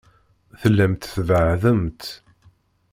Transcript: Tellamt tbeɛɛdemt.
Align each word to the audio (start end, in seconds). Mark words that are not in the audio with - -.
Tellamt 0.59 1.09
tbeɛɛdemt. 1.13 2.01